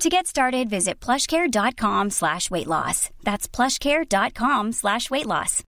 [0.00, 3.10] To get started, visit plushcare.com slash weight loss.
[3.22, 5.62] That's plushcare.com slash weight loss.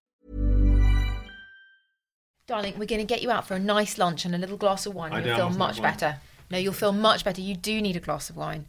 [2.47, 4.85] Darling, we're going to get you out for a nice lunch and a little glass
[4.85, 5.13] of wine.
[5.13, 5.91] I You'll feel want much wine.
[5.91, 6.17] better.
[6.51, 7.41] No, you'll feel much better.
[7.41, 8.65] You do need a glass of wine.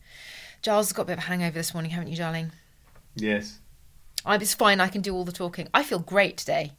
[0.63, 2.53] Giles has got a bit of a hangover this morning, haven't you, darling?
[3.15, 3.59] Yes.
[4.25, 4.81] I'm it's fine.
[4.81, 5.69] I can do all the talking.
[5.75, 6.73] I feel great today.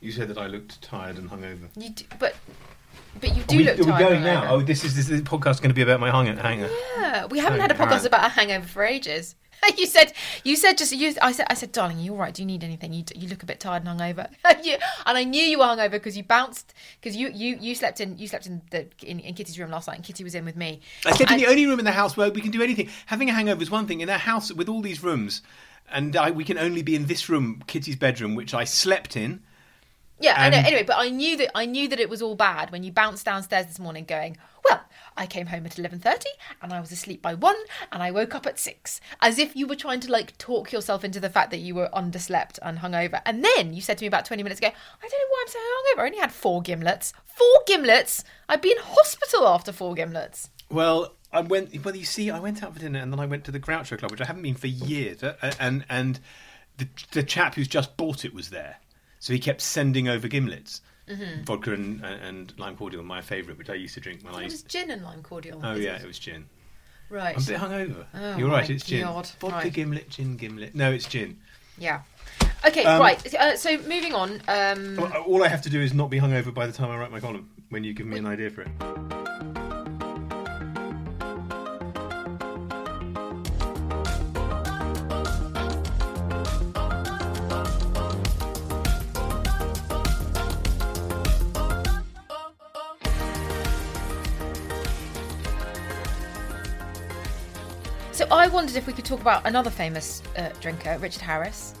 [0.00, 1.68] You said that I looked tired and hungover.
[1.76, 2.36] You do, but
[3.20, 4.50] but you do are we, look are we going now?
[4.50, 6.70] Oh, this is this, this podcast going to be about my hang- hanger.
[6.96, 8.06] Yeah, we haven't had a podcast alright.
[8.06, 9.36] about a hangover for ages.
[9.78, 10.12] you said
[10.42, 11.14] you said just you.
[11.22, 12.34] I said I said, darling, you're all right?
[12.34, 12.92] Do you need anything?
[12.92, 14.28] You you look a bit tired and hungover.
[14.64, 14.76] you,
[15.06, 18.18] and I knew you were hungover because you bounced because you you you slept in
[18.18, 20.56] you slept in the in, in Kitty's room last night and Kitty was in with
[20.56, 20.80] me.
[21.06, 22.88] I slept in the only room in the house where we can do anything.
[23.06, 24.00] Having a hangover is one thing.
[24.00, 25.42] In a house with all these rooms,
[25.90, 29.42] and I, we can only be in this room, Kitty's bedroom, which I slept in.
[30.24, 30.58] Yeah, I know.
[30.58, 33.24] Anyway, but I knew that I knew that it was all bad when you bounced
[33.24, 34.36] downstairs this morning, going,
[34.68, 34.80] "Well,
[35.16, 36.30] I came home at eleven thirty,
[36.62, 37.56] and I was asleep by one,
[37.92, 41.04] and I woke up at six, as if you were trying to like talk yourself
[41.04, 43.20] into the fact that you were underslept and hungover.
[43.26, 45.52] And then you said to me about twenty minutes ago, "I don't know why I'm
[45.52, 46.02] so hungover.
[46.02, 47.12] I only had four gimlets.
[47.26, 48.24] Four gimlets.
[48.48, 50.48] I'd be in hospital after four gimlets.
[50.70, 51.84] Well, I went.
[51.84, 53.98] Well, you see, I went out for dinner, and then I went to the Groucho
[53.98, 55.22] Club, which I haven't been for years.
[55.22, 56.20] uh, And and
[56.78, 58.76] the the chap who's just bought it was there,
[59.24, 60.82] so he kept sending over gimlets,
[61.44, 64.44] vodka and, and lime cordial, my favourite, which I used to drink when I It
[64.52, 65.62] was gin and lime cordial.
[65.64, 66.02] Oh yeah, it?
[66.02, 66.44] it was gin.
[67.08, 67.34] right.
[67.34, 68.04] I'm a bit hungover.
[68.12, 69.00] Oh, You're right, it's gin.
[69.00, 69.72] God, Vodka right.
[69.72, 70.74] gimlet, gin gimlet.
[70.74, 71.38] No, it's gin.
[71.78, 72.02] Yeah.
[72.66, 73.34] Okay, Um, right.
[73.34, 74.42] Uh, so moving on.
[74.46, 77.10] Um, All I have to do is not be hungover by the time I write
[77.10, 77.48] my column.
[77.70, 79.63] When you give me an idea for it.
[98.54, 101.74] Wondered if we could talk about another famous uh, drinker, Richard Harris.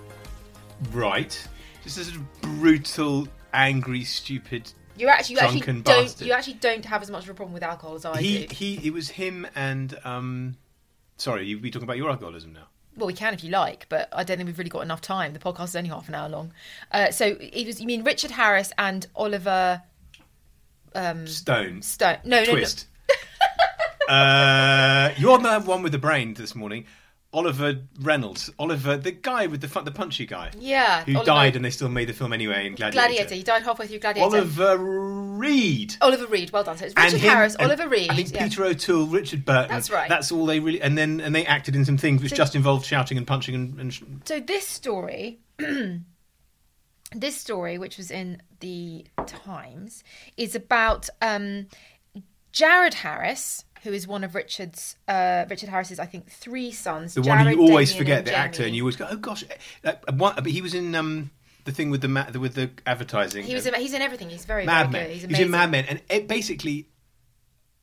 [0.92, 1.46] Right.
[1.84, 4.70] Just a sort of brutal, angry, stupid.
[4.96, 6.04] You actually, you actually Drunken don't.
[6.04, 6.26] bastard.
[6.26, 8.54] You actually don't have as much of a problem with alcohol as I He do.
[8.54, 8.80] he.
[8.86, 10.56] It was him and um.
[11.16, 12.66] Sorry, you be talking about your alcoholism now.
[12.96, 15.32] Well, we can if you like, but I don't think we've really got enough time.
[15.32, 16.52] The podcast is only half an hour long.
[16.92, 17.80] Uh, so it was.
[17.80, 19.82] You mean Richard Harris and Oliver
[21.26, 21.82] Stone.
[21.82, 22.18] Stone?
[22.24, 22.64] No, no, no.
[24.08, 26.86] Uh, you're the one with the brain this morning.
[27.32, 28.48] Oliver Reynolds.
[28.60, 30.52] Oliver, the guy with the the punchy guy.
[30.56, 33.08] Yeah, Who Oliver- died and they still made the film anyway in Gladiator.
[33.08, 33.34] Gladiator.
[33.34, 34.24] He died halfway through Gladiator.
[34.24, 35.96] Oliver Reed.
[36.00, 36.52] Oliver Reed.
[36.52, 36.76] Well done.
[36.78, 38.08] So it's Richard him- Harris, and Oliver Reed.
[38.08, 38.44] I think yeah.
[38.44, 39.68] Peter O'Toole, Richard Burton.
[39.68, 40.08] That's right.
[40.08, 40.80] That's all they really.
[40.80, 43.54] And then and they acted in some things which So- just involved shouting and punching
[43.56, 43.80] and.
[43.80, 45.40] and sh- So this story,
[47.16, 50.04] this story, which was in the Times,
[50.36, 51.66] is about um,
[52.52, 57.14] Jared Harris, who is one of Richard's uh, Richard Harris's, I think, three sons.
[57.14, 59.44] the one you always Damian, forget, the actor, and you always go, "Oh gosh!"
[60.12, 61.30] One, but he was in um,
[61.64, 63.44] the thing with the ma- with the advertising.
[63.44, 63.66] He was.
[63.66, 64.30] In, he's in everything.
[64.30, 65.12] He's very, Mad very Men.
[65.12, 66.88] He's He's, in Mad Men, and it basically,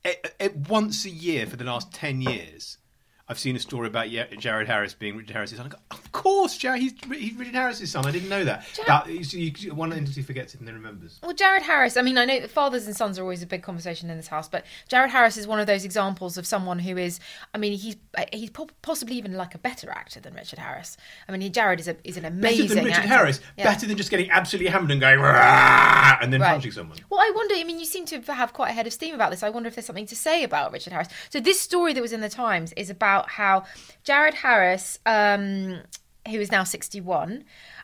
[0.03, 2.79] it, it, once a year for the last ten years,
[3.27, 5.67] I've seen a story about Jared Harris being Richard Harris's son.
[5.67, 8.05] I go, of course, Jared, he's, he's Richard Harris's son.
[8.05, 8.65] I didn't know that.
[8.85, 11.19] That- you- you- one entity forgets it and then remembers.
[11.23, 13.63] Well, Jared Harris, I mean, I know that fathers and sons are always a big
[13.63, 16.97] conversation in this house, but Jared Harris is one of those examples of someone who
[16.97, 17.19] is,
[17.53, 17.95] I mean, he's
[18.33, 20.97] he's possibly even like a better actor than Richard Harris.
[21.29, 23.07] I mean, Jared is a is an amazing Better than Richard actor.
[23.07, 23.39] Harris.
[23.57, 23.63] Yeah.
[23.73, 26.51] Better than just getting absolutely hammered and going and then Right.
[26.51, 26.97] punching someone.
[27.09, 27.55] Well, I wonder.
[27.55, 29.43] I mean, you seem to have quite a head of steam about this.
[29.43, 31.07] I wonder if there's something to say about Richard Harris.
[31.29, 33.63] So this story that was in the Times is about how
[34.03, 35.81] Jared Harris, um,
[36.27, 37.43] who is now 61,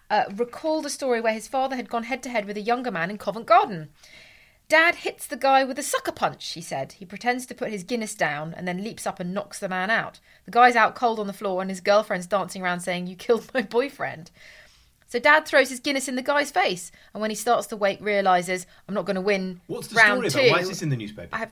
[0.10, 2.92] uh, recalled a story where his father had gone head to head with a younger
[2.92, 3.90] man in Covent Garden.
[4.70, 6.94] Dad hits the guy with a sucker punch, he said.
[6.94, 9.90] He pretends to put his Guinness down and then leaps up and knocks the man
[9.90, 10.20] out.
[10.44, 13.50] The guy's out cold on the floor and his girlfriend's dancing around saying, You killed
[13.54, 14.30] my boyfriend.
[15.08, 18.02] So dad throws his Guinness in the guy's face, and when he starts to wake,
[18.02, 20.52] realizes I'm not going to win What's the round story two.
[20.52, 21.30] Why is this in the newspaper?
[21.32, 21.52] I have.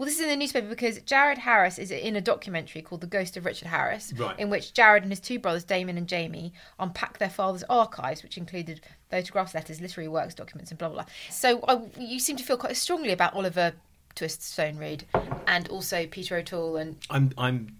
[0.00, 3.06] Well, this is in the newspaper because Jared Harris is in a documentary called The
[3.06, 4.38] Ghost of Richard Harris, Right.
[4.38, 8.38] in which Jared and his two brothers, Damon and Jamie, unpack their father's archives, which
[8.38, 8.80] included
[9.10, 11.12] photographs, letters, literary works, documents, and blah, blah, blah.
[11.28, 13.74] So I, you seem to feel quite strongly about Oliver
[14.14, 15.04] Twist Stone Reed
[15.46, 17.76] and also Peter O'Toole and I'm I'm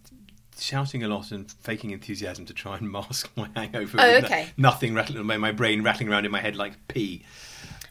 [0.58, 3.96] shouting a lot and faking enthusiasm to try and mask my hangover.
[3.99, 4.49] Oh, with no- okay.
[4.58, 7.25] nothing rattling my my brain rattling around in my head like pee.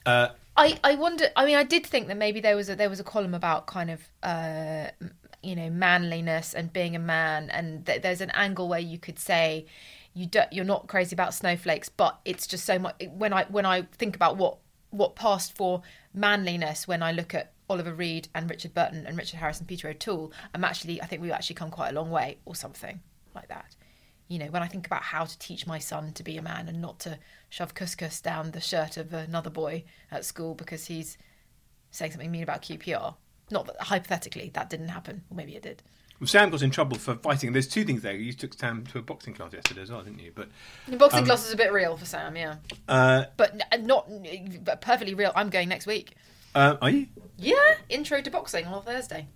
[0.06, 0.30] Uh,
[0.60, 1.30] I, I wonder.
[1.38, 3.66] I mean, I did think that maybe there was a there was a column about
[3.66, 4.88] kind of uh,
[5.42, 9.18] you know manliness and being a man, and th- there's an angle where you could
[9.18, 9.66] say
[10.14, 13.02] you do, you're not crazy about snowflakes, but it's just so much.
[13.14, 14.58] When I when I think about what
[14.90, 15.82] what passed for
[16.14, 19.88] manliness, when I look at Oliver Reed and Richard Burton and Richard Harris and Peter
[19.88, 23.00] O'Toole, I'm actually I think we've actually come quite a long way, or something
[23.34, 23.78] like that.
[24.30, 26.70] You know, when I think about how to teach my son to be a man
[26.70, 27.18] and not to
[27.50, 31.18] shove couscous down the shirt of another boy at school because he's
[31.92, 33.16] saying something mean about QPR.
[33.50, 35.81] Not that hypothetically that didn't happen, or maybe it did.
[36.20, 37.52] well, Sam got in trouble for fighting.
[37.54, 38.14] There's two things there.
[38.14, 40.31] You took Sam to a boxing class yesterday as well, didn't you?
[40.36, 40.50] But
[40.88, 44.08] The boxing class is a bit real for Sam, yeah, uh, but not
[44.64, 45.31] but perfectly real.
[45.36, 46.14] I'm going next week.
[46.54, 47.08] uh, are you?
[47.38, 47.56] Yeah,
[47.90, 49.28] intro to boxing on Thursday.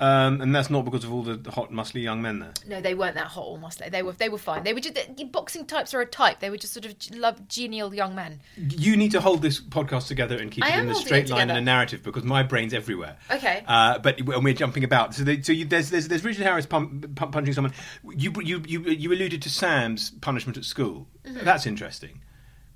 [0.00, 2.52] Um, and that's not because of all the hot, muscly young men there.
[2.66, 3.90] No, they weren't that hot or muscly.
[3.90, 4.64] They were they were fine.
[4.64, 6.40] They were just the boxing types are a type.
[6.40, 8.40] They were just sort of love genial young men.
[8.56, 11.48] You need to hold this podcast together and keep I it in the straight line
[11.48, 13.16] and a narrative because my brain's everywhere.
[13.30, 13.62] Okay.
[13.66, 15.14] Uh, but and we're jumping about.
[15.14, 17.72] So, they, so you, there's, there's there's Richard Harris pump, pump, punching someone.
[18.16, 21.06] You, you you you alluded to Sam's punishment at school.
[21.24, 21.44] Mm-hmm.
[21.44, 22.20] That's interesting.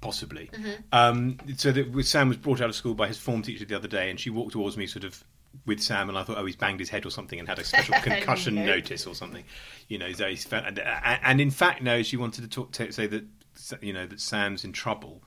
[0.01, 0.49] Possibly.
[0.93, 3.89] Um, so that Sam was brought out of school by his form teacher the other
[3.89, 5.25] day, and she walked towards me, sort of
[5.67, 7.65] with Sam, and I thought, oh, he's banged his head or something, and had a
[7.65, 8.65] special concussion No.
[8.67, 9.45] notice or something.
[9.89, 12.93] You know, so he's fa- and, and in fact, no, she wanted to talk to
[12.93, 13.25] say that
[13.83, 15.23] you know that Sam's in trouble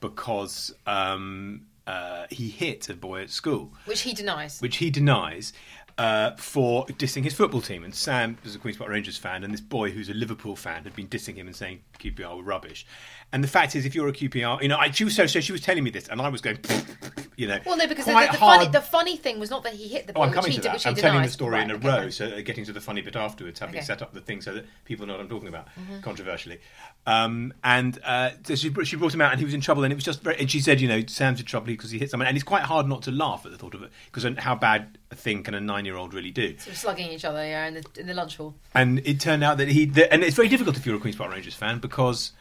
[0.00, 4.60] because um, uh, he hit a boy at school Which he denies.
[4.60, 5.52] which he denies
[5.98, 7.84] uh, for dissing his football team.
[7.84, 10.84] And Sam was a Queen's Park Rangers fan, and this boy who's a Liverpool fan
[10.84, 12.84] had been dissing him and saying QPR were rubbish.
[13.32, 15.40] And the fact is, if you're a QPR, you know, I, she was so, so
[15.40, 16.58] she was telling me this, and I was going,
[17.36, 18.58] you know, Well, no, because the, quite the, the hard.
[18.60, 20.62] funny the funny thing was not that he hit the Oh, I'm coming he to
[20.62, 20.82] did, that.
[20.82, 22.10] he I'm telling the story Right, in a okay, row, fine.
[22.12, 23.80] so getting to the funny bit afterwards, having Okay.
[23.80, 23.86] Mm-hmm.
[23.86, 25.68] set up the thing so that people know what I'm talking about,
[26.02, 26.60] controversially.
[27.06, 29.92] Um, and uh, so she, she brought him out, and he was in trouble, and
[29.92, 30.38] it was just very.
[30.38, 32.62] And she said, you know, Sam's in trouble because he hit someone, and it's quite
[32.62, 35.54] hard not to laugh at the thought of it because how bad a thing can
[35.54, 36.54] a nine-year-old really do?
[36.66, 38.54] Of slugging each other, yeah, in the in the lunch hall.
[38.74, 41.16] And it turned out that he, that, and it's very difficult if you're a Queen's
[41.16, 42.32] Park Rangers fan because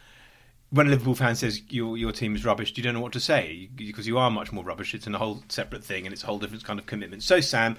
[0.74, 3.20] when a Liverpool fan says your your team is rubbish, you don't know what to
[3.20, 4.96] say because you are much more rubbish.
[4.96, 7.22] It's a whole separate thing and it's a whole different kind of commitment.
[7.22, 7.78] So Sam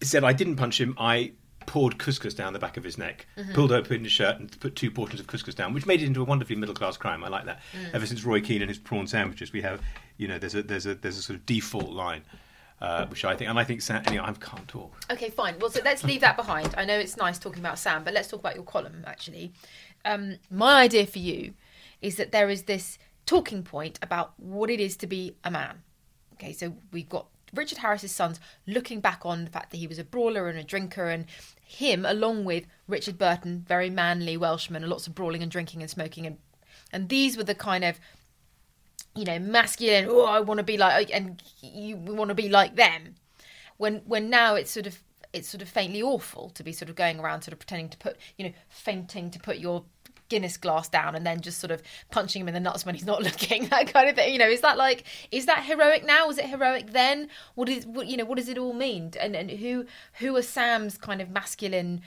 [0.00, 0.94] said, I didn't punch him.
[0.98, 1.32] I
[1.66, 4.90] poured couscous down the back of his neck, pulled open his shirt, and put two
[4.90, 7.24] portions of couscous down, which made it into a wonderfully middle class crime.
[7.24, 7.60] I like that.
[7.92, 9.82] Ever since Roy Keane and his prawn sandwiches, we have,
[10.16, 12.22] you know, there's a there's a there's a sort of default line.
[12.80, 14.02] Uh, which I think, and I think Sam.
[14.04, 14.92] Anyway, I can't talk.
[15.10, 15.58] Okay, fine.
[15.58, 16.74] Well, so let's leave that behind.
[16.76, 19.52] I know it's nice talking about Sam, but let's talk about your column, actually.
[20.04, 21.54] Um, my idea for you
[22.00, 25.82] is that there is this talking point about what it is to be a man.
[26.34, 29.98] Okay, so we've got Richard Harris's sons looking back on the fact that he was
[29.98, 31.26] a brawler and a drinker, and
[31.64, 35.90] him, along with Richard Burton, very manly Welshman, and lots of brawling and drinking and
[35.90, 36.38] smoking, and
[36.92, 37.98] and these were the kind of
[39.14, 40.06] you know, masculine.
[40.08, 43.14] Oh, I want to be like, and you want to be like them.
[43.76, 45.02] When when now it's sort of
[45.32, 47.98] it's sort of faintly awful to be sort of going around sort of pretending to
[47.98, 49.84] put you know fainting to put your
[50.28, 53.04] Guinness glass down and then just sort of punching him in the nuts when he's
[53.04, 54.32] not looking that kind of thing.
[54.32, 56.26] You know is that like is that heroic now?
[56.26, 57.28] Was it heroic then?
[57.54, 59.12] What is what you know what does it all mean?
[59.20, 62.02] And and who who are Sam's kind of masculine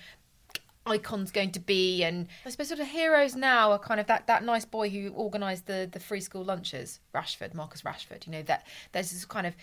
[0.86, 2.04] icons going to be?
[2.04, 5.12] And I suppose sort of heroes now are kind of that that nice boy who
[5.14, 7.00] organised the the free school lunches.
[7.14, 9.56] Rashford Marcus Rashford you know that there's this kind of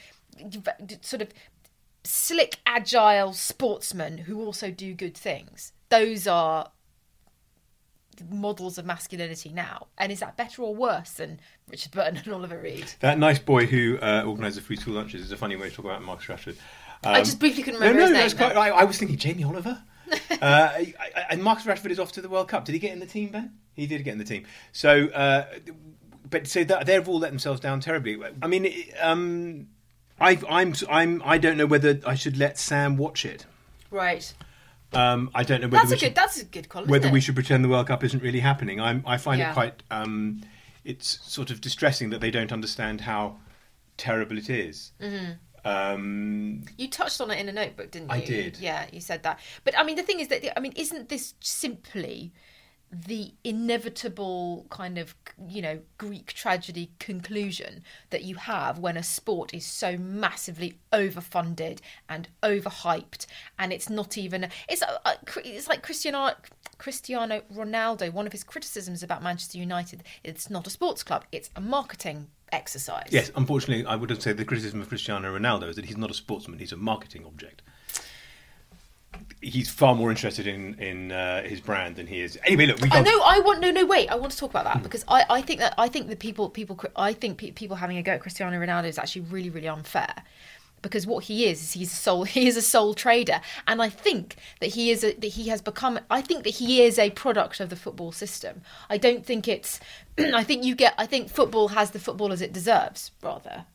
[1.02, 1.28] sort of
[2.04, 5.72] slick agile sportsmen who also do good things.
[5.88, 6.70] Those are
[8.30, 11.40] models of masculinity now and is that better or worse than
[11.70, 15.22] Richard Burton and Oliver Reed That nice boy who uh, organised the free school lunches
[15.22, 16.56] is a funny way to talk about Marcus Rashford.
[17.02, 18.70] I Um, just briefly couldn't no, remember no, his name that's quite.
[18.72, 19.82] I, I was thinking Jamie Oliver.
[20.12, 22.64] uh, I- I- and Mark Rashford is off to the World Cup.
[22.64, 23.52] Did he get in the team, Ben?
[23.74, 24.44] He did get in the team.
[24.72, 25.46] So, uh,
[26.30, 28.18] but so that, they've all let themselves down terribly.
[28.42, 29.68] I mean, um,
[30.20, 33.46] I, I'm, I'm, I don't know whether I should let Sam watch it.
[33.90, 34.32] right
[34.96, 37.10] Um, I don't know whether that's we a should, good that's a good column whether
[37.10, 38.80] we should pretend the World Cup isn't really happening.
[38.80, 39.50] I'm, I find Yeah.
[39.50, 39.82] it quite.
[39.90, 40.42] Um,
[40.84, 43.36] it's sort of distressing that they don't understand how
[43.96, 44.92] terrible it is.
[45.00, 45.32] Mm-hmm.
[45.66, 48.14] Um, You touched on it in a notebook, didn't you?
[48.16, 48.58] I did.
[48.58, 49.40] Yeah, you said that.
[49.64, 52.32] But I mean, the thing is that I mean, isn't this simply
[52.94, 55.14] the inevitable kind of
[55.48, 61.80] you know Greek tragedy conclusion that you have when a sport is so massively overfunded
[62.08, 63.26] and overhyped,
[63.58, 64.82] and it's not even it's
[65.44, 66.32] it's like Cristiano
[66.78, 68.12] Cristiano Ronaldo.
[68.12, 72.28] One of his criticisms about Manchester United, it's not a sports club; it's a marketing
[72.52, 73.08] exercise.
[73.10, 76.14] Yes, unfortunately, I would say the criticism of Cristiano Ronaldo is that he's not a
[76.14, 77.62] sportsman; he's a marketing object
[79.44, 82.38] he's far more interested in in uh, his brand than he is.
[82.44, 82.90] Anyway, look, we.
[82.90, 83.20] I know.
[83.24, 83.86] I want no, no.
[83.86, 86.18] Wait, I want to talk about that because I, I think that I think that
[86.18, 89.50] people people I think pe- people having a go at Cristiano Ronaldo is actually really
[89.50, 90.14] really unfair
[90.82, 93.88] because what he is is he's a sole he is a sole trader and I
[93.88, 97.10] think that he is a, that he has become I think that he is a
[97.10, 98.62] product of the football system.
[98.88, 99.80] I don't think it's
[100.18, 103.66] I think you get I think football has the football as it deserves rather.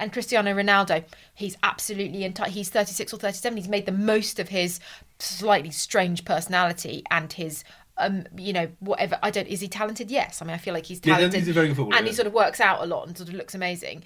[0.00, 2.54] And Cristiano Ronaldo, he's absolutely entitled.
[2.54, 3.56] He's 36 or 37.
[3.56, 4.80] He's made the most of his
[5.18, 7.64] slightly strange personality and his
[7.98, 9.18] um, you know, whatever.
[9.22, 9.48] I don't.
[9.48, 10.10] Is he talented?
[10.10, 10.40] Yes.
[10.40, 11.34] I mean, I feel like he's talented.
[11.34, 13.16] Yeah, he's a very good footballer, and he sort of works out a lot and
[13.16, 14.04] sort of looks amazing.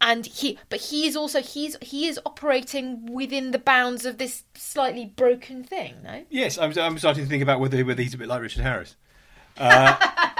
[0.00, 4.42] And he, but he is also he's he is operating within the bounds of this
[4.54, 5.96] slightly broken thing.
[6.02, 6.24] No.
[6.28, 8.96] Yes, I'm, I'm starting to think about whether whether he's a bit like Richard Harris.
[9.56, 9.94] Uh,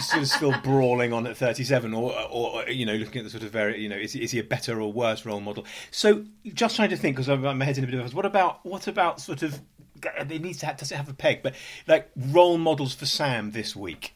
[0.00, 3.42] sort of still brawling on at 37 or, or you know looking at the sort
[3.42, 6.76] of very you know is, is he a better or worse role model so just
[6.76, 8.86] trying to think because I'm my head's in a bit of a what about what
[8.86, 9.60] about sort of
[10.02, 11.54] it needs to have, does it have a peg but
[11.86, 14.14] like role models for Sam this week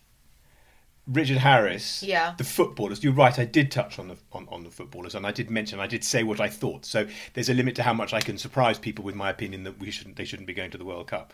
[1.09, 3.03] Richard Harris, yeah, the footballers.
[3.03, 3.37] You're right.
[3.37, 6.05] I did touch on the on, on, the footballers, and I did mention, I did
[6.05, 6.85] say what I thought.
[6.85, 9.81] So there's a limit to how much I can surprise people with my opinion that
[9.81, 11.33] we shouldn't, they shouldn't be going to the World Cup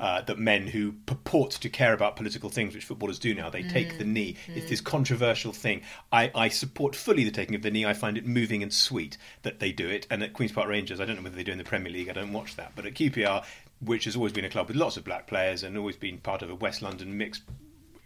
[0.00, 3.62] uh, that men who purport to care about political things, which footballers do now, they
[3.62, 3.70] mm.
[3.70, 4.34] take the knee.
[4.48, 4.56] Mm.
[4.56, 5.82] It's this controversial thing.
[6.10, 7.84] I, I, support fully the taking of the knee.
[7.84, 10.06] I find it moving and sweet that they do it.
[10.10, 12.08] And at Queen's Park Rangers, I don't know whether they do in the Premier League.
[12.08, 12.72] I don't watch that.
[12.74, 13.44] But at QPR,
[13.84, 16.40] which has always been a club with lots of black players and always been part
[16.40, 17.42] of a West London mixed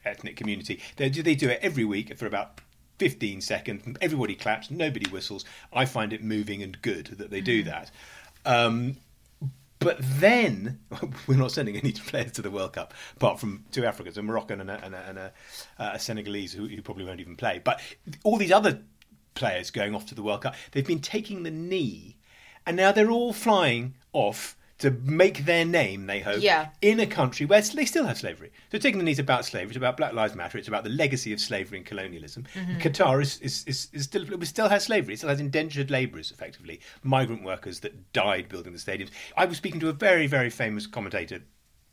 [0.05, 2.61] ethnic community, they do, they do it every week for about
[2.99, 3.97] 15 seconds.
[4.01, 5.45] Everybody claps, nobody whistles.
[5.73, 7.67] I find it moving and good that they do mm.
[7.67, 7.93] that.
[8.45, 8.97] Um,
[9.85, 10.81] but then
[11.27, 14.61] we're not sending any players to the World Cup, apart from two Africans, a Moroccan
[14.61, 15.33] and a, and a, and a,
[15.79, 17.61] uh, a Senegalese who, who probably won't even play.
[17.63, 17.81] But
[18.25, 18.83] all these other
[19.35, 22.17] players going off to the World Cup, they've been taking the knee,
[22.67, 26.69] and now they're all flying off to make their name, they hope, yeah.
[26.83, 28.51] in a country where they still have slavery.
[28.73, 31.33] So taking the knees about slavery, it's about Black Lives Matter, it's about the legacy
[31.33, 32.47] of slavery and colonialism.
[32.55, 32.79] Mm-hmm.
[32.79, 36.33] Qatar is, is, is, is, still it still has slavery, it still has indentured labourers,
[36.33, 39.11] effectively, migrant workers that died building the stadiums.
[39.37, 41.41] I was speaking to a very, very famous commentator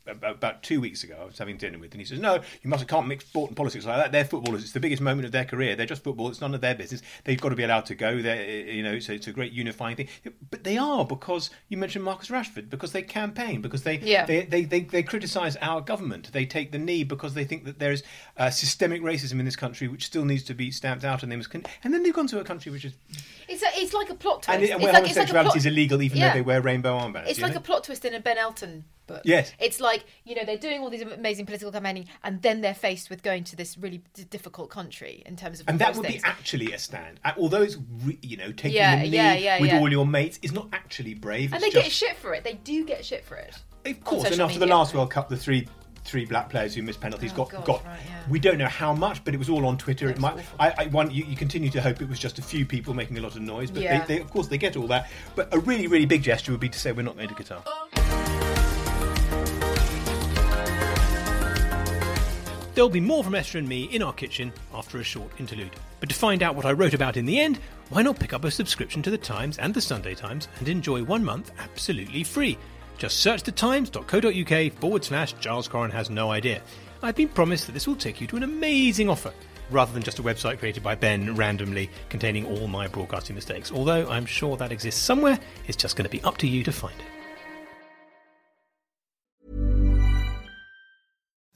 [0.06, 2.86] about two weeks ago, I was having dinner with, and he says, "No, you must
[2.88, 4.12] can't mix sport and politics like that.
[4.12, 4.62] They're footballers.
[4.62, 5.76] It's the biggest moment of their career.
[5.76, 6.28] They're just football.
[6.28, 7.02] It's none of their business.
[7.24, 8.20] They've got to be allowed to go.
[8.20, 10.08] They're, you know, so it's a great unifying thing.
[10.50, 14.26] But they are because you mentioned Marcus Rashford because they campaign because they yeah.
[14.26, 16.32] they, they, they, they criticise our government.
[16.32, 18.02] They take the knee because they think that there is
[18.36, 21.36] uh, systemic racism in this country which still needs to be stamped out, and they
[21.36, 21.50] must.
[21.50, 22.94] Con- and then they've gone to a country which is
[23.48, 24.54] it's a, it's like a plot twist.
[24.54, 26.28] And, it, and where like, homosexuality like plot- is illegal, even yeah.
[26.28, 27.28] though they wear rainbow armbands.
[27.28, 27.58] It's like know?
[27.58, 29.22] a plot twist in a Ben Elton book.
[29.24, 29.52] Yes.
[29.58, 33.10] It's like, you know, they're doing all these amazing political campaigning and then they're faced
[33.10, 36.22] with going to this really d- difficult country in terms of And that would things.
[36.22, 37.20] be actually a stand.
[37.36, 40.38] Although it's, re- you know, taking yeah, the knee yeah, yeah, with all your mates
[40.42, 41.52] is not actually brave.
[41.52, 41.84] And they just...
[41.84, 42.44] get shit for it.
[42.44, 43.56] They do get shit for it.
[43.84, 44.24] Of course.
[44.24, 44.60] And after media.
[44.60, 45.66] the last World Cup, the three
[46.04, 47.84] three black players who missed penalties oh, got God, got.
[47.84, 48.22] Right, yeah.
[48.28, 50.08] We don't know how much, but it was all on Twitter.
[50.08, 50.44] It might.
[50.58, 53.18] I, I one, you, you, continue to hope it was just a few people making
[53.18, 54.04] a lot of noise, but yeah.
[54.04, 55.10] they, they, of course they get all that.
[55.34, 58.21] But a really really big gesture would be to say we're not going to Qatar.
[62.74, 65.76] There'll be more from Esther and me in our kitchen after a short interlude.
[66.00, 67.58] But to find out what I wrote about in the end,
[67.90, 71.02] why not pick up a subscription to the Times and the Sunday Times and enjoy
[71.04, 72.56] one month absolutely free?
[72.96, 76.62] Just search thetimes.co.uk forward slash Giles Coren has no idea.
[77.02, 79.34] I've been promised that this will take you to an amazing offer,
[79.70, 83.70] rather than just a website created by Ben randomly containing all my broadcasting mistakes.
[83.70, 86.72] Although I'm sure that exists somewhere, it's just going to be up to you to
[86.72, 87.21] find it.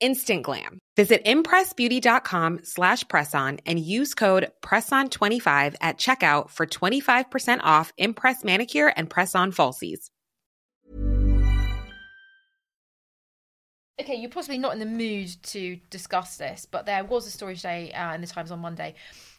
[0.00, 0.78] instant glam.
[0.96, 8.92] Visit impressbeauty.com slash presson and use code PRESSON25 at checkout for 25% off Impress Manicure
[8.96, 10.10] and Press-On Falsies.
[13.98, 17.56] Okay, you're possibly not in the mood to discuss this, but there was a story
[17.56, 18.94] today uh, in the Times on Monday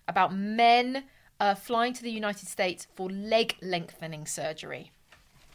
[0.08, 1.04] about men
[1.40, 4.92] uh, flying to the United States for leg lengthening surgery.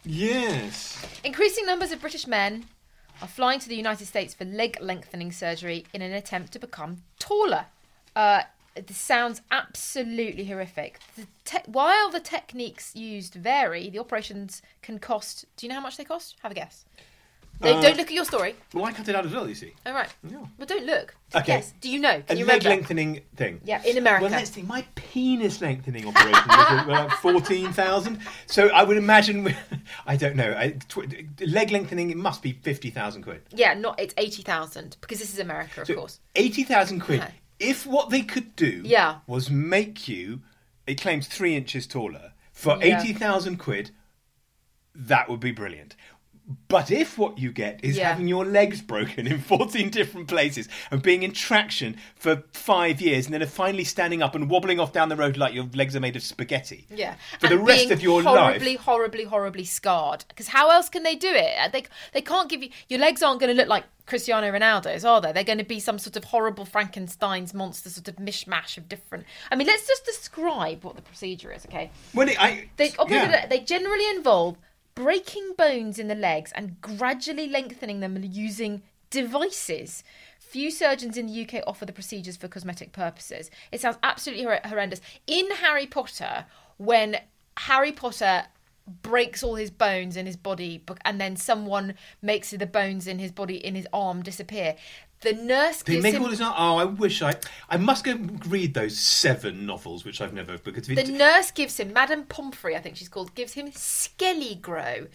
[0.04, 1.04] Yes.
[1.24, 2.64] Increasing numbers of British men
[3.22, 7.02] are flying to the United States for leg lengthening surgery in an attempt to become
[7.18, 7.66] taller.
[8.16, 8.42] Uh,
[8.74, 10.98] this sounds absolutely horrific.
[11.16, 15.44] The te- while the techniques used vary, the operations can cost.
[15.56, 16.36] Do you know how much they cost?
[16.42, 16.84] Have a guess.
[17.62, 18.54] They, Uh, don't look at your story.
[18.74, 19.72] Well, I cut it out as well, you see.
[19.86, 20.08] All right.
[20.28, 20.38] Yeah.
[20.58, 21.14] Well, don't look.
[21.34, 21.44] Okay.
[21.54, 21.72] Yes.
[21.80, 22.20] Do you know?
[22.26, 22.68] Can a you leg remember?
[22.68, 23.60] lengthening thing.
[23.64, 24.24] Yeah, in America.
[24.24, 24.62] Well, let's see.
[24.62, 28.18] My penis lengthening operation was like fourteen thousand.
[28.46, 29.54] So I would imagine.
[30.06, 30.54] I don't know.
[30.58, 32.10] I, tw- leg lengthening.
[32.10, 33.42] It must be fifty thousand quid.
[33.54, 36.20] Yeah, not it's eighty thousand because this is America, of course.
[36.36, 37.20] eighty thousand quid.
[37.20, 37.32] Okay.
[37.60, 39.18] If what they could do Yeah.
[39.28, 40.40] was make you,
[40.86, 42.98] it claims three inches taller for Yeah.
[43.00, 43.92] eighty thousand quid,
[44.94, 45.96] that would be brilliant.
[46.68, 48.08] But if what you get is Yeah.
[48.08, 53.26] having your legs broken in 14 different places and being in traction for five years
[53.26, 56.00] and then finally standing up and wobbling off down the road like your legs are
[56.00, 56.86] made of spaghetti.
[56.90, 58.44] Yeah, For the rest of your horribly, life.
[58.52, 60.24] horribly, horribly horribly scarred.
[60.28, 61.54] Because how else can they do it?
[61.60, 65.04] Uh, They they can't give you your legs aren't going to look like Cristiano Ronaldo's,
[65.04, 65.30] are they?
[65.32, 69.24] They're going to be some sort of horrible Frankenstein's monster, sort of mishmash of different.
[69.50, 71.90] I mean, let's just describe what the procedure is, okay?
[72.12, 73.46] When it, I, They yeah.
[73.46, 74.56] they generally involve
[74.94, 80.04] breaking bones in the legs and gradually lengthening them using devices.
[80.38, 83.50] Few surgeons in the UK offer the procedures for cosmetic purposes.
[83.70, 85.00] It sounds absolutely hor- horrendous.
[85.26, 87.18] In Harry Potter, when
[87.56, 88.44] Harry Potter
[89.02, 93.30] breaks all his bones in his body and then someone makes the bones in his
[93.30, 94.74] body in his arm disappear
[95.22, 96.40] the nurse They gives make him all this.
[96.40, 97.34] Oh, I wish I.
[97.68, 98.14] I must go
[98.48, 102.76] read those seven novels, which I've never because The it, nurse gives him, Madame Pomfrey,
[102.76, 105.06] I think she's called, gives him Skele-Gro.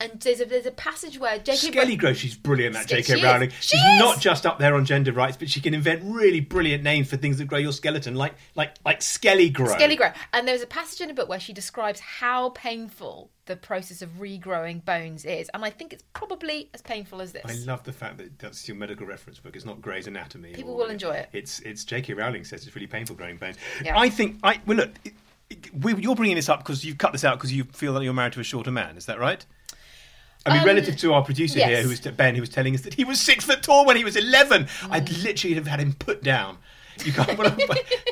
[0.00, 1.72] And there's a, there's a passage where J.K.
[1.72, 3.02] Skelly Grow, she's brilliant, that Ske- J.K.
[3.02, 3.22] she is.
[3.22, 3.50] Rowling.
[3.50, 3.98] She she's is.
[3.98, 7.16] not just up there on gender rights, but she can invent really brilliant names for
[7.16, 9.66] things that grow your skeleton, like like like Skele-Gro.
[9.66, 10.10] Skelly Grow.
[10.32, 14.10] And there's a passage in a book where she describes how painful the process of
[14.18, 15.48] regrowing bones is.
[15.54, 17.42] And I think it's probably as painful as this.
[17.44, 19.56] I love the fact that that's your medical reference book.
[19.56, 20.52] It's not Grey's Anatomy.
[20.52, 21.28] People or- will enjoy it.
[21.32, 22.14] It's it's J.K.
[22.14, 23.56] Rowling says it's really painful growing bones.
[23.82, 23.98] Yeah.
[23.98, 24.90] I think I well look.
[25.04, 25.14] it-
[25.48, 28.02] it- we, you're bringing this up because you've cut this out because you feel that
[28.02, 28.96] you're married to a shorter man.
[28.96, 29.44] Is that right?
[30.44, 31.68] I mean, Um, relative to our producer yes.
[31.68, 33.96] here, who was Ben, who was telling us that he was six foot tall when
[33.96, 34.64] he was eleven.
[34.64, 34.90] Mm.
[34.90, 36.58] I'd literally have had him put down.
[37.04, 37.36] You can't.
[37.36, 37.56] But,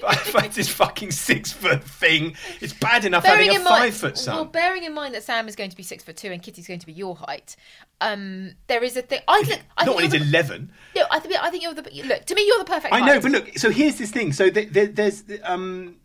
[0.00, 2.36] but find this fucking six foot thing.
[2.60, 4.34] It's bad enough having a five foot son.
[4.34, 6.66] Well, bearing in mind that Sam is going to be six foot two and Kitty's
[6.68, 7.56] going to be your height,
[8.00, 9.20] um, there is a thing.
[9.28, 9.62] I think.
[9.76, 10.70] I not think when he's the- eleven.
[10.94, 12.24] No, I think I think you're the look.
[12.26, 12.92] To me, you're the perfect.
[12.92, 13.58] I know, but look.
[13.58, 14.32] So here's this thing.
[14.32, 15.96] So the, the, there's the, um,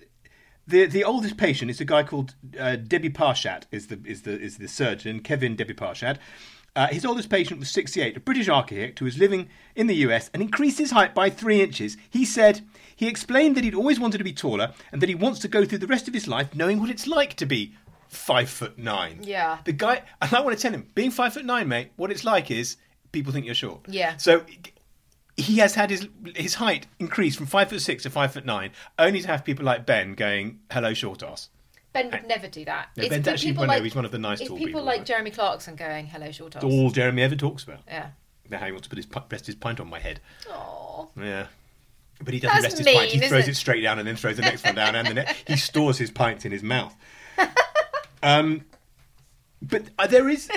[0.67, 3.63] the the oldest patient is a guy called uh, Debiparshad.
[3.71, 6.17] Is the is the is the surgeon Kevin Debiparshad.
[6.79, 10.29] Uh, his oldest patient was 68, a British architect who was living in the US
[10.33, 11.97] and increased his height by three inches.
[12.09, 12.61] He said
[12.95, 15.65] he explained that he'd always wanted to be taller and that he wants to go
[15.65, 17.75] through the rest of his life knowing what it's like to be
[18.07, 19.19] five foot nine.
[19.23, 19.57] Yeah.
[19.65, 22.23] The guy, and I want to tell him, being five foot nine, mate, what it's
[22.23, 22.77] like is
[23.11, 23.81] people think you're short.
[23.89, 24.15] Yeah.
[24.15, 24.45] So
[25.35, 28.71] he has had his his height increase from five foot six to five foot nine,
[28.97, 31.49] only to have people like Ben going, "Hello, short ass."
[31.93, 32.89] Ben would never do that.
[32.95, 34.67] No, It's Ben's actually people no, he's one of the nice it's tall people.
[34.69, 37.79] people, like but- Jeremy Clarkson going, "Hello, short ass." It's all Jeremy ever talks about.
[37.87, 38.09] Yeah.
[38.49, 40.19] Now how he wants to put his pi- rest his pint on my head.
[40.49, 41.09] Oh.
[41.19, 41.47] Yeah.
[42.23, 43.11] But he doesn't That's rest his pint.
[43.11, 43.51] He throws it?
[43.51, 45.47] it straight down and then throws the next one down, and the next.
[45.47, 46.95] he stores his pints in his mouth.
[48.21, 48.65] Um,
[49.61, 50.49] but uh, there is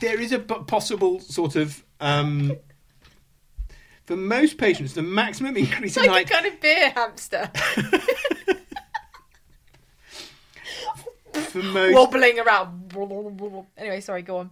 [0.00, 2.54] there is a p- possible sort of um,
[4.04, 7.50] for most patients the maximum increase in Like height a kind of beer hamster
[11.62, 13.66] for most wobbling around.
[13.76, 14.50] Anyway, sorry, go on.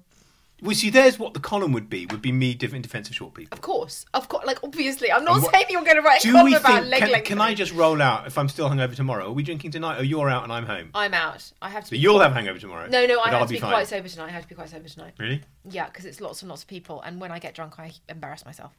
[0.60, 2.06] Well, see, there's what the column would be.
[2.06, 3.54] Would be me in defence of short people.
[3.56, 4.44] Of course, of course.
[4.44, 7.00] Like obviously, I'm not what- saying you're going to write a column we about leg
[7.02, 7.24] Can, lengthening.
[7.24, 9.26] can I just roll out if I'm still hungover tomorrow?
[9.28, 10.90] Are we drinking tonight, or you're out and I'm home?
[10.94, 11.52] I'm out.
[11.62, 11.86] I have to.
[11.86, 12.88] So be you'll have hangover tomorrow.
[12.88, 13.70] No, no, I I'll have to be be fine.
[13.70, 14.26] quite sober tonight.
[14.26, 15.14] I have to be quite sober tonight.
[15.18, 15.42] Really?
[15.70, 18.44] Yeah, because it's lots and lots of people, and when I get drunk, I embarrass
[18.44, 18.76] myself,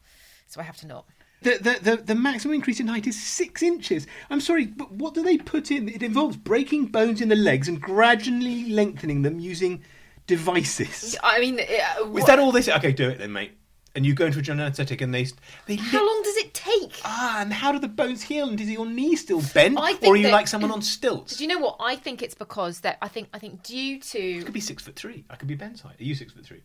[0.48, 1.06] so I have to not.
[1.42, 4.06] The, the, the, the maximum increase in height is six inches.
[4.30, 5.88] I'm sorry, but what do they put in?
[5.88, 9.82] It involves breaking bones in the legs and gradually lengthening them using
[10.28, 11.16] devices.
[11.24, 12.74] I mean, uh, Is that all they say?
[12.76, 13.52] Okay, do it then, mate.
[13.96, 15.26] And you go into a general anaesthetic and they
[15.66, 17.02] they How long does it take?
[17.04, 18.48] ah, and how do the bones heal?
[18.48, 21.38] And is your knee still bent, I or are you that- like someone on stilts?
[21.38, 21.78] Do you know what?
[21.80, 24.84] I think it's because that I think I think due I to could be six
[24.84, 25.26] foot three.
[25.30, 26.00] I could be Ben's height.
[26.00, 26.62] Are you six foot three?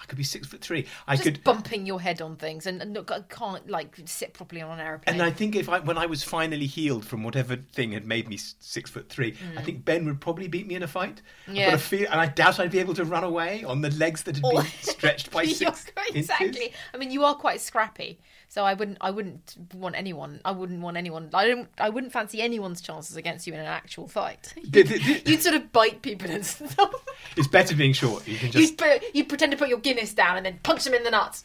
[0.00, 0.86] I could be six foot three.
[1.06, 1.44] I just could.
[1.44, 4.86] bumping your head on things and, and look, I can't like sit properly on an
[4.86, 5.14] aeroplane.
[5.14, 8.28] And I think if I, when I was finally healed from whatever thing had made
[8.28, 11.20] me six foot three, I think Ben would probably beat me in a fight.
[11.46, 11.56] I've Mm.
[11.56, 11.64] Yeah.
[11.66, 14.22] got a feel, and I doubt I'd be able to run away on the legs
[14.22, 16.46] that had been stretched by six exactly.
[16.48, 16.68] inches.
[16.94, 18.98] I mean, you are quite scrappy, so I wouldn't.
[19.00, 20.40] I wouldn't want anyone.
[20.44, 21.30] I wouldn't want anyone.
[21.32, 21.68] I don't.
[21.78, 24.52] I wouldn't fancy anyone's chances against you in an actual fight.
[24.68, 24.90] Did-
[25.26, 26.92] You'd sort of bite people and stuff.
[27.36, 28.26] It's better being short.
[28.26, 30.94] You can just You'd, you'd pretend to put your Guinness down and then punch them
[30.94, 31.44] in the nuts.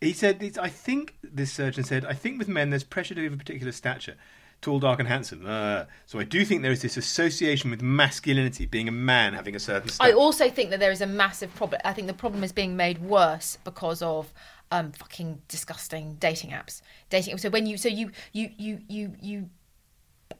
[0.00, 3.28] He said, I think, this surgeon said, I think with men there's pressure to be
[3.28, 4.16] of a particular stature.
[4.60, 5.46] Tall, dark, and handsome.
[5.46, 9.54] Uh, so I do think there is this association with masculinity, being a man having
[9.54, 11.80] a certain I also think that there is a massive problem.
[11.84, 14.32] I think the problem is being made worse because of
[14.72, 16.82] um, fucking disgusting dating apps.
[17.10, 17.38] Dating.
[17.38, 19.50] So when you, so you, you, you, you, you,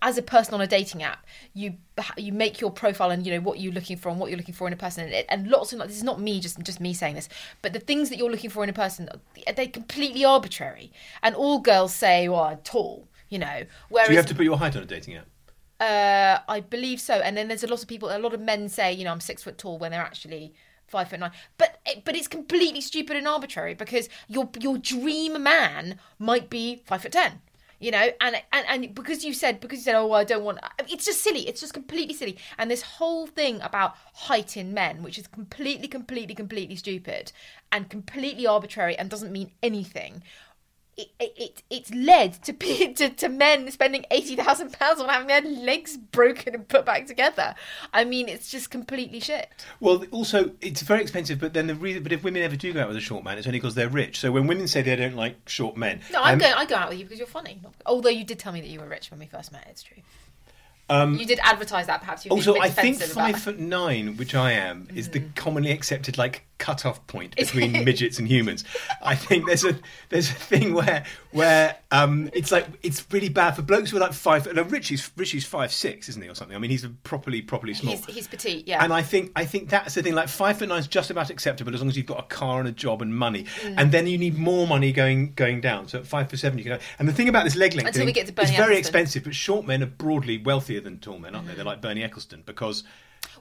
[0.00, 1.74] as a person on a dating app, you
[2.16, 4.54] you make your profile and you know what you're looking for and what you're looking
[4.54, 6.94] for in a person, and, and lots of this is not me just just me
[6.94, 7.28] saying this,
[7.60, 9.08] but the things that you're looking for in a person,
[9.54, 10.90] they're completely arbitrary,
[11.22, 13.64] and all girls say, "Well, I'm tall," you know.
[13.90, 15.26] Whereas do you have to put your height on a dating app?
[15.82, 17.14] uh, I believe so.
[17.14, 19.20] And then there's a lot of people, a lot of men say, you know, I'm
[19.20, 20.54] six foot tall when they're actually
[20.86, 21.32] five foot nine.
[21.58, 26.82] But eh, but it's completely stupid and arbitrary because your your dream man might be
[26.84, 27.40] five foot ten.
[27.80, 30.60] You know, and, and and because you said because you said, oh, I don't want.
[30.88, 31.48] It's just silly.
[31.48, 32.38] It's just completely silly.
[32.56, 37.32] And this whole thing about height in men, which is completely, completely, completely stupid
[37.72, 40.22] and completely arbitrary and doesn't mean anything
[40.96, 45.28] it, it it's led to, pe- to to men spending eighty thousand pounds on having
[45.28, 47.54] their legs broken and put back together.
[47.92, 49.48] I mean, it's just completely shit.
[49.80, 52.82] Well, also, it's very expensive, but then the reason, but if women ever do go
[52.82, 54.20] out with a short man, it's only because they're rich.
[54.20, 56.00] So when women say they don't like short men.
[56.12, 56.54] No, I'm um, going.
[56.54, 57.60] I go out with you because you're funny.
[57.86, 59.66] Although you did tell me that you were rich when we first met.
[59.70, 59.98] It's true.
[60.90, 62.00] Um, you did advertise that.
[62.00, 62.30] Perhaps you.
[62.30, 65.34] Also, I think five foot nine, which I am, is the Mm.
[65.36, 68.64] commonly accepted like cut-off point between midgets and humans.
[69.02, 69.76] I think there's a
[70.08, 74.00] there's a thing where where um it's like it's really bad for blokes who are
[74.00, 74.52] like five.
[74.54, 76.56] No, Richie's Richie's five six, isn't he, or something?
[76.56, 77.96] I mean, he's properly properly small.
[77.96, 78.68] He's, he's petite.
[78.68, 78.82] Yeah.
[78.82, 80.14] And I think I think that's the thing.
[80.14, 82.60] Like five foot nine is just about acceptable as long as you've got a car
[82.60, 83.44] and a job and money.
[83.62, 83.74] Mm.
[83.78, 85.88] And then you need more money going going down.
[85.88, 86.78] So at five foot seven, you can.
[87.00, 88.78] And the thing about this leg length Until thing, we get to it's Bernie very
[88.78, 89.24] expensive.
[89.24, 91.54] But short men are broadly wealthier than tall men, aren't they?
[91.54, 91.56] Mm.
[91.56, 92.84] They're like Bernie Ecclestone because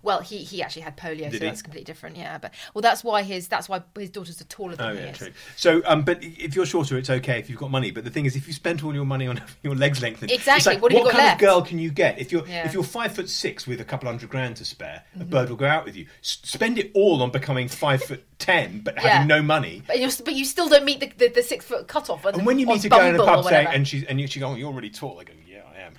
[0.04, 1.46] well, he he actually had polio, Did so he?
[1.46, 2.18] that's completely different.
[2.18, 5.00] Yeah, but well, that's why his that's why his daughters are taller than Oh he
[5.00, 5.18] yeah, is.
[5.18, 5.32] true.
[5.56, 7.92] So, um, but if you're shorter, it's okay if you've got money.
[7.92, 10.74] But the thing is, if you spend all your money on your legs lengthened, Exactly,
[10.74, 11.42] like, what got kind left?
[11.42, 12.20] of girl can you get?
[12.20, 12.60] If you're Yeah.
[12.60, 12.68] Mm-hmm.
[12.68, 15.58] if you're five foot six with a couple hundred grand to spare, a bird will
[15.58, 16.08] go out with you.
[16.22, 19.08] S- spend it all on becoming five foot ten, but Yeah.
[19.10, 19.84] having no money.
[19.88, 22.26] But, you're, but you still don't meet the, the, the six foot cutoff.
[22.26, 24.40] And when you meet a girl in a pub saying, and she's and you, she
[24.40, 25.34] go, oh, "You're really tall," I go,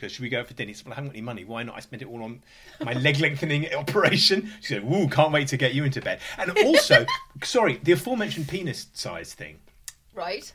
[0.08, 0.68] Should we go out for dinner?
[0.68, 1.44] He says, "Well, I haven't got any money.
[1.44, 1.76] Why not?
[1.76, 2.42] I spent it all on
[2.80, 6.50] my leg lengthening operation." She said, "Ooh, can't wait to get you into bed." And
[6.58, 7.06] also,
[7.44, 9.58] sorry, the aforementioned penis size thing.
[10.14, 10.52] right?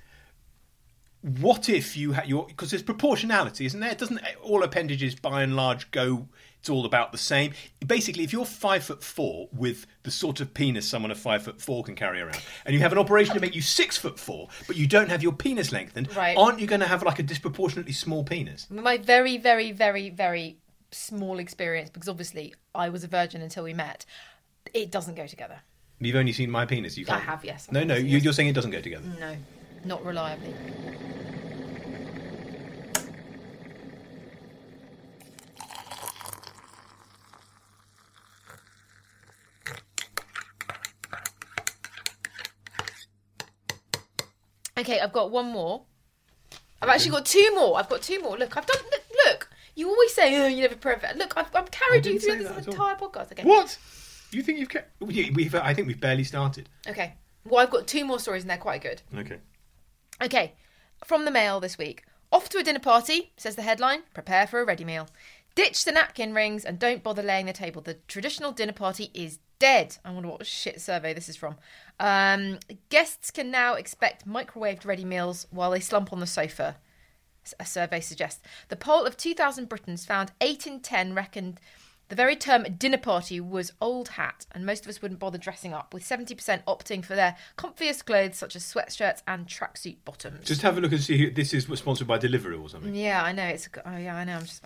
[1.40, 5.56] What if you had your because there's proportionality isn't there doesn't all appendages by and
[5.56, 6.28] large go
[6.60, 7.52] it's all about the same
[7.86, 11.62] basically if you're five foot four with the sort of penis someone of five foot
[11.62, 14.48] four can carry around and you have an operation to make you six foot four
[14.68, 16.38] but you don't have your penis lengthened Right.
[16.38, 20.58] aren't you going to have like a disproportionately small penis my very, very, very, very
[20.92, 24.06] small experience, because obviously I was a virgin until we met,
[24.74, 25.60] it doesn't go together.
[26.00, 27.70] you've only seen my penis you can't have, yes.
[27.72, 28.04] no no Yes.
[28.06, 29.36] you, you're saying it doesn't go together No,
[29.88, 30.54] not reliably.
[44.78, 45.82] Okay, I've got one more.
[46.82, 47.80] I've actually got two more.
[47.80, 48.38] I've got two more.
[48.38, 48.78] Look, I've done.
[48.92, 49.50] Look, look.
[49.76, 52.58] you always say, "Oh, you never perfect." Look, I've, I've carried you through this that
[52.60, 52.74] at all.
[52.74, 53.32] entire podcast.
[53.32, 53.44] Okay.
[53.44, 53.78] what
[54.32, 57.14] you think you've kept we, we've i think we've barely started Okay.
[57.46, 59.02] Well, I've got two more stories, and they're quite good.
[59.18, 59.40] okay
[60.22, 60.54] Okay,
[61.06, 62.04] from the Mail this week.
[62.32, 64.02] Off to a dinner party, says the headline.
[64.14, 65.08] Prepare for a ready meal.
[65.56, 67.82] Ditch the napkin rings and don't bother laying the table.
[67.82, 69.98] The traditional dinner party is dead.
[70.04, 71.56] I wonder what shit survey this is from.
[72.00, 76.78] Um, guests can now expect microwaved ready meals while they slump on the sofa.
[77.60, 78.42] A survey suggests.
[78.68, 81.60] The poll of 2,000 Britons found 8 in 10 reckoned
[82.10, 85.74] the very term dinner party was old hat, and most of us wouldn't bother dressing
[85.74, 90.46] up, with 70% opting for their comfiest clothes such as sweatshirts and tracksuit bottoms.
[90.46, 92.96] Just have a look and see this is sponsored by Deliveroo or something.
[92.96, 93.46] Yeah, I know.
[93.46, 94.38] It's oh yeah, I know.
[94.38, 94.64] I'm just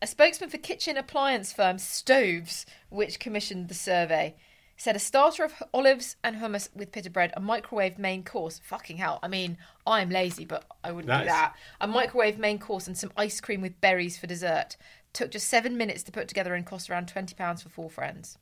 [0.00, 4.36] a spokesman for kitchen appliance firm Stoves, which commissioned the survey,
[4.76, 8.60] said a starter of olives and hummus with pita bread, a microwave main course.
[8.62, 9.18] Fucking hell!
[9.24, 11.54] I mean, I'm lazy, but I wouldn't do that.
[11.80, 14.76] A microwave main course and some ice cream with berries for dessert.
[15.18, 18.38] Took just seven minutes to put together and cost around twenty pounds for four friends.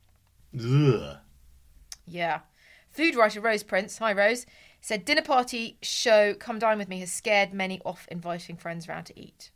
[0.55, 1.17] Ugh.
[2.05, 2.41] Yeah.
[2.91, 4.45] Food writer Rose Prince, hi Rose,
[4.79, 9.07] said dinner party show Come Dine With Me has scared many off inviting friends round
[9.07, 9.49] to eat.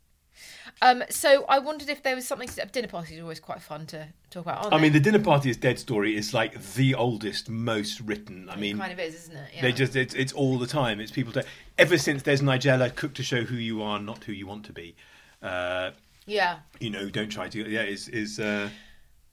[0.80, 3.86] Um, so I wondered if there was something to dinner parties are always quite fun
[3.86, 4.64] to talk about.
[4.64, 8.50] Aren't I mean, the dinner party is dead story is like the oldest, most written.
[8.50, 9.48] I mean, it kind of is, isn't it?
[9.54, 9.62] Yeah.
[9.62, 10.98] They just it's, it's all the time.
[10.98, 11.44] It's people to
[11.78, 14.72] ever since there's Nigella cook to show who you are, not who you want to
[14.72, 14.96] be.
[15.40, 15.92] Uh,
[16.26, 16.58] yeah.
[16.80, 18.68] you know, don't try to yeah is is uh,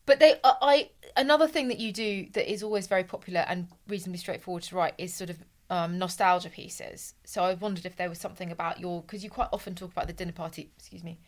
[0.06, 3.68] But they, I, I another thing that you do that is always very popular and
[3.88, 5.38] reasonably straightforward to write is sort of
[5.70, 7.14] um, nostalgia pieces.
[7.26, 10.08] So I wondered if there was something about your because you quite often talk about
[10.08, 10.72] the dinner party.
[10.78, 11.20] Excuse me.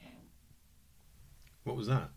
[1.63, 2.09] what was that?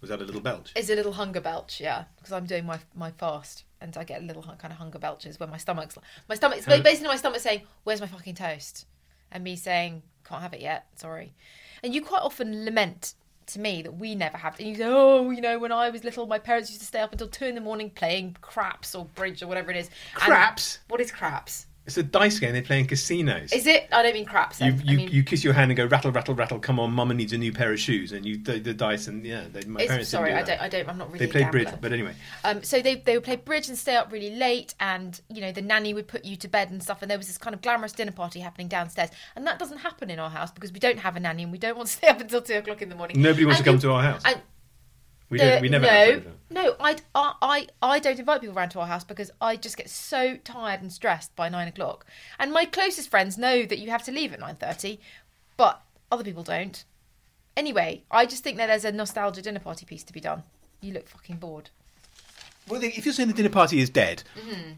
[0.00, 0.72] Was that a little belch?
[0.74, 4.22] Is a little hunger belch, yeah, because I'm doing my my fast and I get
[4.22, 5.96] a little kind of hunger belches when my stomach's
[6.28, 8.86] my stomach's basically my stomach saying, "Where's my fucking toast?"
[9.32, 11.32] And me saying, "Can't have it yet, sorry."
[11.82, 13.14] And you quite often lament
[13.46, 14.58] to me that we never have.
[14.58, 17.00] And you say, "Oh, you know, when I was little, my parents used to stay
[17.00, 20.22] up until two in the morning playing craps or bridge or whatever it is." And-
[20.22, 20.78] Craps?
[20.88, 21.66] what is craps?
[21.84, 23.52] It's a dice game they play in casinos.
[23.52, 23.88] Is it?
[23.90, 24.60] I don't mean craps.
[24.60, 26.60] you you, I mean, you kiss your hand and go rattle rattle rattle.
[26.60, 29.24] Come on, Mama needs a new pair of shoes, and you the, the dice and
[29.26, 29.46] yeah.
[29.52, 30.60] They, my it's- parents sorry, didn't I do don't.
[30.60, 30.88] I don't.
[30.88, 31.26] I'm not really.
[31.26, 32.14] They played bridge, but anyway.
[32.44, 35.50] Um, so they they would play bridge and stay up really late, and you know
[35.50, 37.02] the nanny would put you to bed and stuff.
[37.02, 40.08] And there was this kind of glamorous dinner party happening downstairs, and that doesn't happen
[40.08, 42.06] in our house because we don't have a nanny and we don't want to stay
[42.06, 43.20] up until two o'clock in the morning.
[43.20, 44.22] Nobody wants And to come you- to our house.
[44.24, 44.40] And
[45.32, 45.62] We the- don't.
[45.62, 45.86] We never.
[45.86, 49.56] no, no, I, I, I, I don't invite people around to our house because I
[49.56, 52.06] just get so tired and stressed by nine o'clock.
[52.38, 55.00] And my closest friends know that you have to leave at nine thirty,
[55.56, 56.84] but other people don't.
[57.56, 60.42] Anyway, I just think that there's a nostalgia dinner party piece to be done.
[60.80, 61.70] You look fucking bored.
[62.68, 64.72] Well, if you're saying the dinner party is dead, Mm-hmm.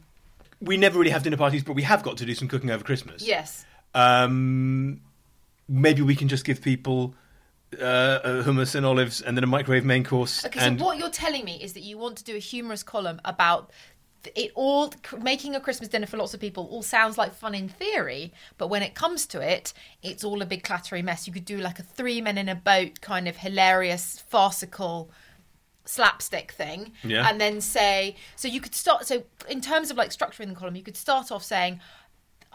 [0.60, 2.82] we never really have dinner parties, but we have got to do some cooking over
[2.84, 3.26] Christmas.
[3.26, 3.64] Yes.
[3.94, 5.00] Um,
[5.68, 7.14] maybe we can just give people
[7.80, 10.44] uh, hummus and olives, and then a microwave main course.
[10.44, 12.82] Okay, and so what you're telling me is that you want to do a humorous
[12.82, 13.70] column about
[14.34, 17.68] it all making a Christmas dinner for lots of people all sounds like fun in
[17.68, 21.26] theory, but when it comes to it, it's all a big clattery mess.
[21.26, 25.10] You could do like a three men in a boat kind of hilarious, farcical
[25.86, 27.28] slapstick thing Yeah.
[27.28, 30.76] and then say so you could start so in terms of like structuring the column
[30.76, 31.78] you could start off saying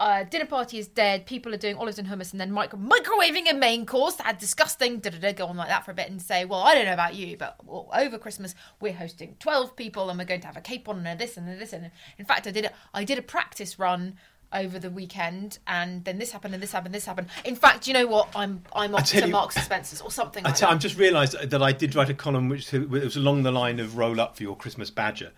[0.00, 1.26] uh, dinner party is dead.
[1.26, 4.16] People are doing olives and hummus, and then micro- microwaving a main course.
[4.16, 4.98] That disgusting.
[4.98, 5.32] Da da da.
[5.32, 7.36] Go on like that for a bit, and say, well, I don't know about you,
[7.36, 11.06] but well, over Christmas we're hosting twelve people, and we're going to have a capon
[11.06, 11.72] and this and this.
[11.72, 14.16] And in fact, I did a, I did a practice run
[14.52, 17.28] over the weekend, and then this happened, and this happened, this happened.
[17.44, 18.30] In fact, you know what?
[18.34, 20.70] I'm I'm off to you- Marks and Spencers or something I like that.
[20.70, 23.96] I'm just realised that I did write a column which was along the line of
[23.96, 25.30] roll up for your Christmas badger.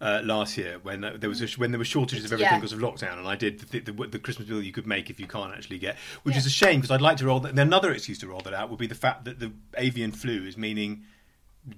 [0.00, 2.58] Uh, last year, when uh, there was a, when there were shortages of everything Yeah.
[2.58, 5.18] because of lockdown, and I did the, the, the Christmas meal you could make if
[5.20, 7.56] you can't actually get, which is a shame because I'd like to roll that.
[7.58, 10.56] Another excuse to roll that out would be the fact that the avian flu is
[10.58, 11.04] meaning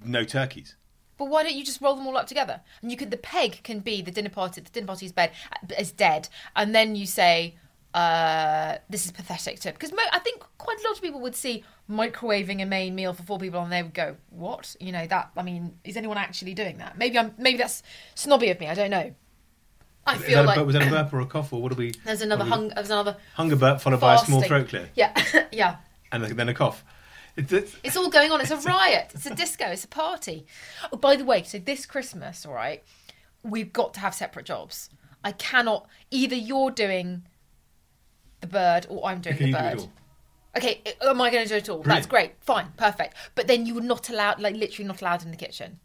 [0.03, 0.75] no turkeys.
[1.17, 2.61] But why don't you just roll them all up together?
[2.81, 4.61] And you could the peg can be the dinner party.
[4.61, 5.31] The dinner party's bed
[5.77, 7.55] is dead, and then you say,
[7.93, 11.35] uh, "This is pathetic." To because mo- I think quite a lot of people would
[11.35, 14.75] see microwaving a main meal for four people, and they would go, "What?
[14.81, 15.31] You know that?
[15.37, 16.97] I mean, is anyone actually doing that?
[16.97, 17.33] Maybe I'm.
[17.37, 17.83] Maybe that's
[18.15, 18.67] snobby of me.
[18.67, 19.13] I don't know.
[20.05, 21.75] I feel a, like bur- was that a burp or a cough or what are
[21.75, 21.91] we?
[22.05, 22.67] there's another we- hung.
[22.69, 24.47] There's another hunger burp followed by a small fasting.
[24.65, 25.77] throat clear Yeah, yeah.
[26.11, 26.83] and then a cough.
[27.37, 28.41] It's, it's, It's all going on.
[28.41, 29.11] It's a riot.
[29.13, 29.65] It's a disco.
[29.67, 30.45] It's a party.
[30.91, 32.83] Oh, by the way, so this Christmas, all right,
[33.43, 34.89] we've got to have separate jobs.
[35.23, 35.87] I cannot.
[36.11, 37.23] Either you're doing
[38.41, 39.79] the bird or I'm doing Okay, the do bird.
[39.79, 39.91] all.
[40.57, 41.83] Okay, am I going to do it all?
[41.83, 42.09] That's hmm.
[42.09, 42.31] great.
[42.41, 43.15] Fine, perfect.
[43.35, 45.79] But then you were not allowed, like literally not allowed in the kitchen.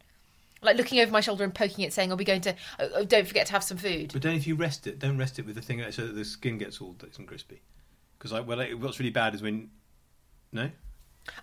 [0.62, 2.54] Like looking over my shoulder and poking it, saying, "Are we going to?
[2.78, 5.18] Oh, oh, don't forget to have some food." But then if you rest it, don't
[5.18, 7.60] rest it with the thing so that the skin gets all nice and crispy.
[8.16, 9.70] Because like, well, like, what's really bad is when
[10.52, 10.70] no.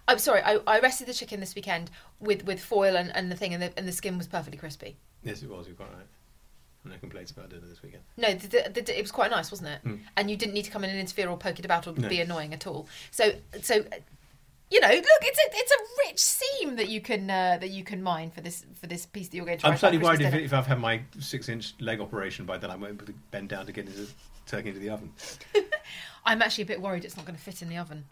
[0.07, 0.41] I'm sorry.
[0.41, 1.89] I, I rested the chicken this weekend
[2.19, 4.97] with, with foil and, and the thing, and the, and the skin was perfectly crispy.
[5.23, 5.67] Yes, it was.
[5.67, 6.07] You're quite right.
[6.85, 8.03] No complaints about dinner this weekend.
[8.15, 9.83] No, the, the, the, it was quite nice, wasn't it?
[9.85, 9.99] Mm.
[10.15, 12.07] And you didn't need to come in and interfere or poke it about or No.
[12.07, 12.87] be annoying at all.
[13.11, 13.83] So, so
[14.71, 17.83] you know, look, it's a it's a rich seam that you can uh, that you
[17.83, 19.67] can mine for this for this piece that you're going to.
[19.67, 22.97] I'm slightly worried if, if I've had my six-inch leg operation by then I won't
[22.97, 24.07] be able to bend down to get into
[24.45, 25.11] turkey into the oven.
[26.25, 28.05] I'm actually a bit worried it's not going to fit in the oven.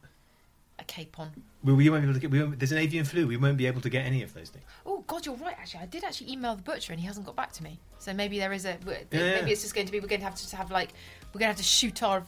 [0.80, 1.30] A capon.
[1.64, 2.32] We, we won't be able to get.
[2.32, 3.28] We won't, there's an avian flu.
[3.28, 4.66] We won't be able to get any of those things.
[4.86, 5.56] Oh God, you're right.
[5.58, 7.80] Actually, I did actually email the butcher and he hasn't got back to me.
[7.98, 8.78] So maybe there is a.
[8.86, 9.46] Maybe Yeah.
[9.46, 10.00] it's just going to be.
[10.00, 10.90] We're going to have to have like.
[11.34, 12.24] We're going to have to shoot our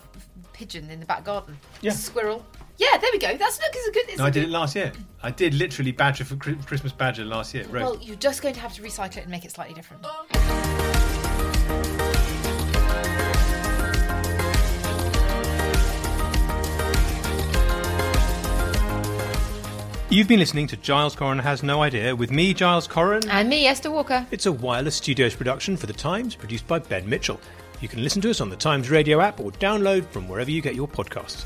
[0.54, 1.58] pigeon in the back garden.
[1.82, 1.92] Yeah.
[1.92, 2.46] Squirrel.
[2.78, 3.36] Yeah, there we go.
[3.38, 3.72] That's look.
[3.74, 4.10] It's a good.
[4.10, 4.94] It's No, a I did good- it last year.
[5.22, 7.66] I did literally badger for Christmas badger last year.
[7.66, 7.74] Roast.
[7.74, 10.06] Well, you're just going to have to recycle it and make it slightly different.
[10.06, 10.59] Oh.
[20.12, 23.28] You've been listening to Giles Coren Has No Idea with me, Giles Coren.
[23.30, 24.26] And me, Esther Walker.
[24.32, 27.40] It's a wireless studios production for The Times, produced by Ben Mitchell.
[27.80, 30.64] You can listen to us on the Times radio app or download from wherever you
[30.64, 31.46] get your podcasts.